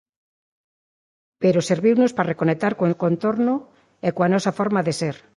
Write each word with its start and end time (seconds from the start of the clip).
Pero 1.41 1.59
serviunos 1.69 2.11
para 2.15 2.29
reconectar 2.31 2.73
co 2.79 2.85
contorno 3.05 3.55
e 4.07 4.09
coa 4.15 4.31
nosa 4.33 4.55
forma 4.59 4.81
de 4.87 4.93
ser. 4.99 5.15